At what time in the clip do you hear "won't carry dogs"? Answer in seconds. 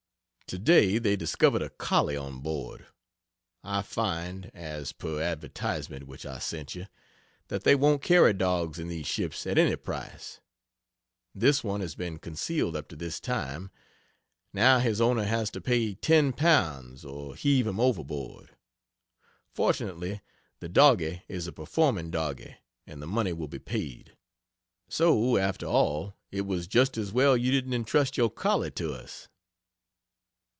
7.73-8.77